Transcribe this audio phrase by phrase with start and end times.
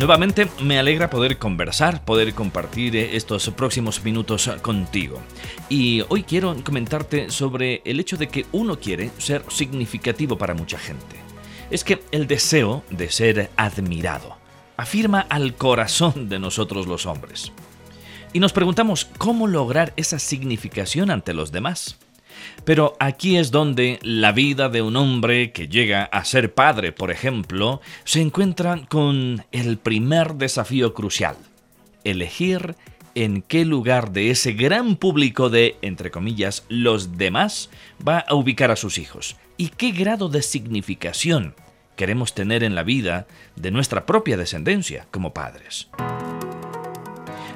[0.00, 5.20] Nuevamente me alegra poder conversar, poder compartir eh, estos próximos minutos contigo.
[5.68, 10.78] Y hoy quiero comentarte sobre el hecho de que uno quiere ser significativo para mucha
[10.78, 11.16] gente.
[11.70, 14.38] Es que el deseo de ser admirado
[14.78, 17.52] afirma al corazón de nosotros los hombres.
[18.32, 21.98] Y nos preguntamos cómo lograr esa significación ante los demás.
[22.64, 27.10] Pero aquí es donde la vida de un hombre que llega a ser padre, por
[27.10, 31.36] ejemplo, se encuentra con el primer desafío crucial,
[32.04, 32.76] elegir
[33.14, 37.70] en qué lugar de ese gran público de, entre comillas, los demás
[38.06, 41.54] va a ubicar a sus hijos y qué grado de significación
[41.96, 45.88] queremos tener en la vida de nuestra propia descendencia como padres.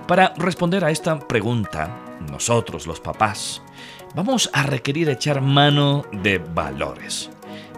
[0.06, 3.62] Para responder a esta pregunta, nosotros los papás,
[4.14, 7.30] vamos a requerir echar mano de valores.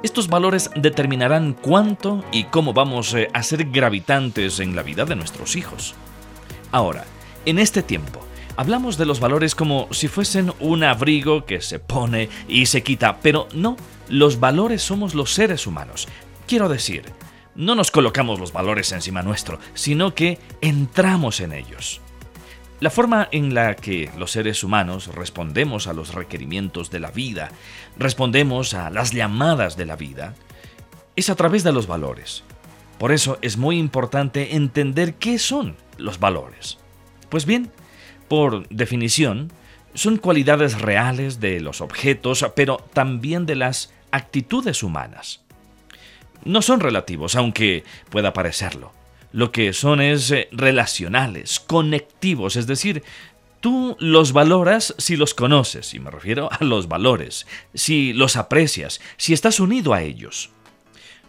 [0.02, 5.16] Estos valores determinarán cuánto y cómo vamos eh, a ser gravitantes en la vida de
[5.16, 5.94] nuestros hijos.
[6.70, 7.04] Ahora,
[7.46, 8.20] en este tiempo,
[8.56, 13.18] hablamos de los valores como si fuesen un abrigo que se pone y se quita,
[13.22, 13.76] pero no,
[14.08, 16.06] los valores somos los seres humanos.
[16.46, 17.04] Quiero decir,
[17.54, 22.00] no nos colocamos los valores encima nuestro, sino que entramos en ellos.
[22.78, 27.48] La forma en la que los seres humanos respondemos a los requerimientos de la vida,
[27.98, 30.34] respondemos a las llamadas de la vida,
[31.16, 32.44] es a través de los valores.
[32.98, 36.76] Por eso es muy importante entender qué son los valores.
[37.30, 37.70] Pues bien,
[38.28, 39.50] por definición,
[39.94, 45.42] son cualidades reales de los objetos, pero también de las actitudes humanas.
[46.44, 48.95] No son relativos, aunque pueda parecerlo
[49.36, 53.02] lo que son es eh, relacionales, conectivos, es decir,
[53.60, 58.98] tú los valoras si los conoces, y me refiero a los valores, si los aprecias,
[59.18, 60.48] si estás unido a ellos.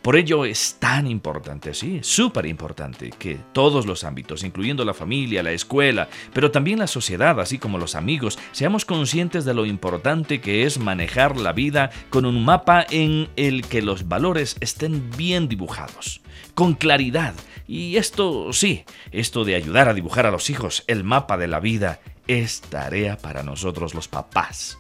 [0.08, 5.44] Por ello es tan importante, sí, súper importante, que todos los ámbitos, incluyendo la familia,
[5.44, 10.40] la escuela, pero también la sociedad, así como los amigos, seamos conscientes de lo importante
[10.40, 15.50] que es manejar la vida con un mapa en el que los valores estén bien
[15.50, 16.22] dibujados,
[16.56, 17.34] con claridad.
[17.68, 21.60] Y esto, sí, esto de ayudar a dibujar a los hijos el mapa de la
[21.60, 24.80] vida, es tarea para nosotros los papás.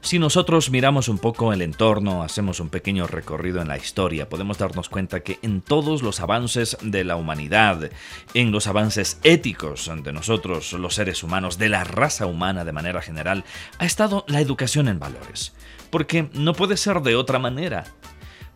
[0.00, 4.58] Si nosotros miramos un poco el entorno, hacemos un pequeño recorrido en la historia, podemos
[4.58, 7.90] darnos cuenta que en todos los avances de la humanidad,
[8.34, 13.02] en los avances éticos de nosotros, los seres humanos, de la raza humana de manera
[13.02, 13.44] general,
[13.78, 15.52] ha estado la educación en valores.
[15.90, 17.84] Porque no puede ser de otra manera.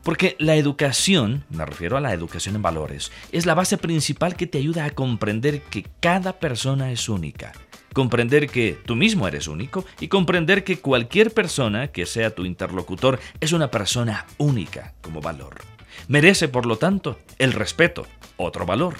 [0.02, 4.46] Porque la educación, me refiero a la educación en valores, es la base principal que
[4.46, 7.52] te ayuda a comprender que cada persona es única
[7.92, 13.18] comprender que tú mismo eres único y comprender que cualquier persona que sea tu interlocutor
[13.40, 15.60] es una persona única como valor.
[16.08, 18.94] Merece, por lo tanto, el respeto, otro valor.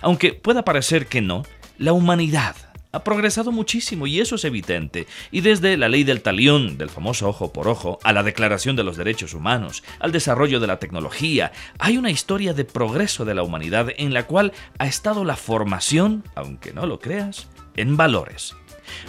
[0.00, 1.44] Aunque pueda parecer que no,
[1.78, 2.56] la humanidad
[2.92, 5.06] ha progresado muchísimo y eso es evidente.
[5.30, 8.84] Y desde la ley del talión, del famoso ojo por ojo, a la Declaración de
[8.84, 13.42] los Derechos Humanos, al desarrollo de la tecnología, hay una historia de progreso de la
[13.42, 18.54] humanidad en la cual ha estado la formación, aunque no lo creas, en valores.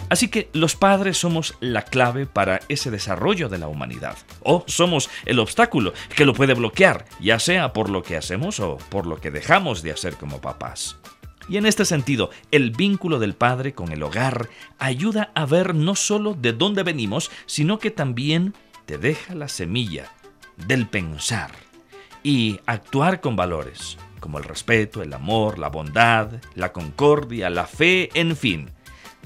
[0.08, 4.16] Así que los padres somos la clave para ese desarrollo de la humanidad.
[4.42, 8.78] O somos el obstáculo que lo puede bloquear, ya sea por lo que hacemos o
[8.88, 10.96] por lo que dejamos de hacer como papás.
[11.48, 14.48] Y en este sentido, el vínculo del padre con el hogar
[14.78, 18.54] ayuda a ver no solo de dónde venimos, sino que también
[18.86, 20.10] te deja la semilla
[20.56, 21.50] del pensar
[22.22, 28.08] y actuar con valores como el respeto, el amor, la bondad, la concordia, la fe,
[28.14, 28.70] en fin.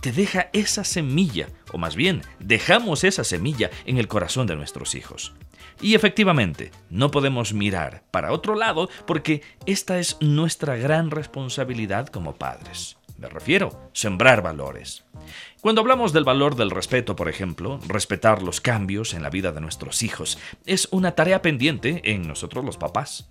[0.00, 4.96] Te deja esa semilla, o más bien, dejamos esa semilla en el corazón de nuestros
[4.96, 5.34] hijos.
[5.80, 12.34] Y efectivamente, no podemos mirar para otro lado porque esta es nuestra gran responsabilidad como
[12.34, 12.96] padres.
[13.18, 15.04] Me refiero, sembrar valores.
[15.60, 19.60] Cuando hablamos del valor del respeto, por ejemplo, respetar los cambios en la vida de
[19.60, 23.30] nuestros hijos es una tarea pendiente en nosotros los papás.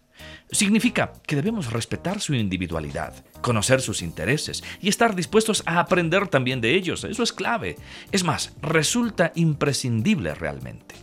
[0.51, 6.61] Significa que debemos respetar su individualidad, conocer sus intereses y estar dispuestos a aprender también
[6.61, 7.03] de ellos.
[7.03, 7.75] Eso es clave.
[8.11, 10.95] Es más, resulta imprescindible realmente.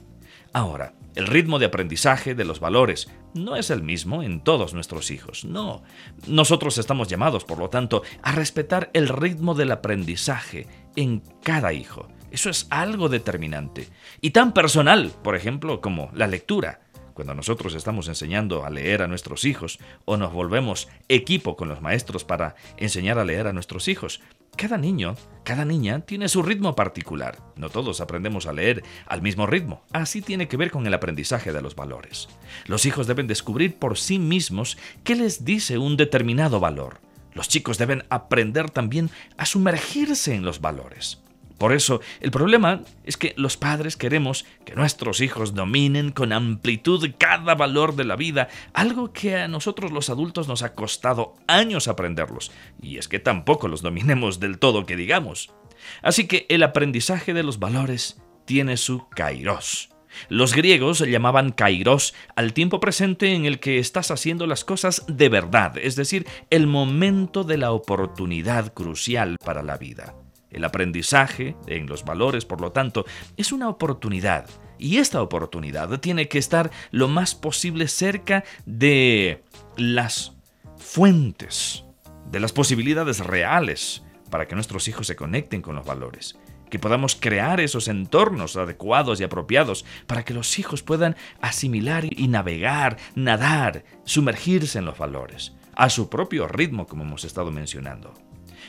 [0.53, 5.11] Ahora, el ritmo de aprendizaje de los valores no es el mismo en todos nuestros
[5.11, 5.83] hijos, no.
[6.27, 12.09] Nosotros estamos llamados, por lo tanto, a respetar el ritmo del aprendizaje en cada hijo
[12.31, 13.89] Eso es algo determinante.
[14.21, 16.81] Y tan personal, por ejemplo, como la lectura.
[17.15, 21.81] Cuando nosotros estamos enseñando a leer a nuestros hijos o nos volvemos equipo con los
[21.81, 24.21] maestros para enseñar a leer a nuestros hijos,
[24.57, 27.39] cada niño, cada niña tiene su ritmo particular.
[27.57, 29.85] No todos aprendemos a leer al mismo ritmo.
[29.93, 32.29] Así tiene que ver con el aprendizaje de los valores.
[32.67, 37.01] Los hijos deben descubrir por sí mismos qué les dice un determinado valor.
[37.33, 41.24] Los chicos deben aprender también a sumergirse en los valores.
[41.65, 47.09] Por eso, el problema es que los padres queremos que nuestros hijos dominen con amplitud
[47.17, 51.89] cada valor de la vida, algo que a nosotros los adultos nos ha costado años
[51.89, 52.53] aprenderlos,
[52.83, 55.55] y es que tampoco los dominemos del todo que digamos.
[56.03, 59.89] Así que el aprendizaje de los valores tiene su kairos.
[60.29, 65.31] Los griegos llamaban kairos al tiempo presente en el que estás haciendo las cosas de
[65.31, 70.15] verdad, es decir, el momento de la oportunidad crucial para la vida.
[70.55, 73.05] El aprendizaje en los valores, por lo tanto,
[73.37, 74.49] es una oportunidad.
[74.79, 79.43] Y esta oportunidad tiene que estar lo más posible cerca de
[79.77, 80.33] las
[80.77, 81.85] fuentes,
[82.31, 86.39] de las posibilidades reales para que nuestros hijos se conecten con los valores.
[86.71, 92.29] Que podamos crear esos entornos adecuados y apropiados para que los hijos puedan asimilar y
[92.29, 98.15] navegar, nadar, sumergirse en los valores, a su propio ritmo, como hemos estado mencionando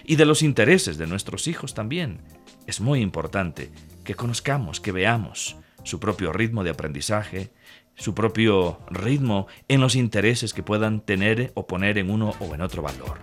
[0.07, 2.19] y de los intereses de nuestros hijos también.
[2.67, 3.71] Es muy importante
[4.03, 7.51] que conozcamos, que veamos su propio ritmo de aprendizaje,
[7.95, 12.61] su propio ritmo en los intereses que puedan tener o poner en uno o en
[12.61, 13.19] otro valor.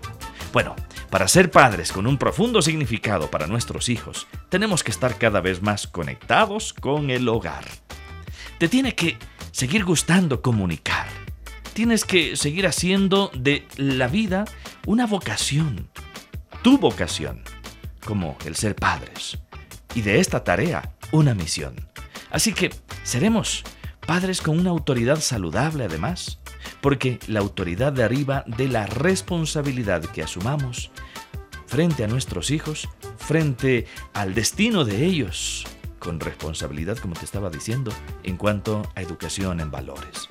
[0.53, 0.77] Bueno,
[1.11, 5.63] para ser padres con un profundo significado para nuestros hijos, tenemos que estar cada vez
[5.63, 7.65] más conectados con el hogar.
[8.59, 9.17] Te tiene que
[9.51, 11.09] seguir gustando comunicar.
[11.73, 14.45] Tienes que seguir haciendo de la vida
[14.87, 15.89] una vocación,
[16.63, 17.43] tu vocación
[18.05, 19.39] como el ser padres
[19.95, 21.75] y de esta tarea una misión.
[22.31, 22.71] Así que
[23.03, 23.65] seremos
[24.07, 26.39] padres con una autoridad saludable además,
[26.81, 30.91] porque la autoridad deriva de la responsabilidad que asumamos
[31.67, 32.89] frente a nuestros hijos,
[33.19, 35.67] frente al destino de ellos,
[35.99, 37.93] con responsabilidad, como te estaba diciendo,
[38.25, 40.29] en cuanto a educación en valores.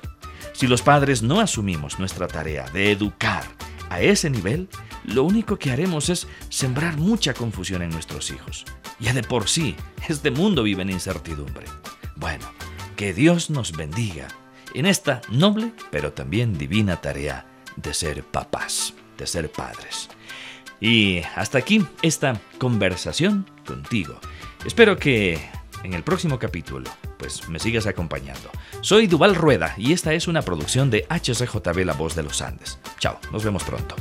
[0.52, 3.44] Si los padres no asumimos nuestra tarea de educar
[3.92, 4.68] a ese nivel,
[5.04, 8.64] lo único que haremos es sembrar mucha confusión en nuestros hijos.
[8.98, 9.76] Ya de por sí,
[10.08, 11.66] este mundo vive en incertidumbre.
[12.16, 12.44] Bueno,
[12.96, 14.28] que Dios nos bendiga
[14.74, 17.46] en esta noble pero también divina tarea
[17.76, 20.08] de ser papás, de ser padres.
[20.80, 24.18] Y hasta aquí esta conversación contigo.
[24.64, 25.38] Espero que
[25.84, 26.90] en el próximo capítulo
[27.22, 28.50] pues me sigas acompañando.
[28.80, 32.80] Soy Duval Rueda y esta es una producción de HCJB La Voz de los Andes.
[32.98, 33.94] Chao, nos vemos pronto.